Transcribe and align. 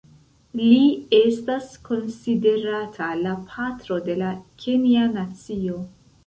Li 0.59 0.77
estas 1.17 1.67
konsiderata 1.89 3.11
la 3.27 3.35
patro 3.53 3.99
de 4.09 4.17
la 4.23 4.33
kenja 4.65 5.05
nacio. 5.15 5.79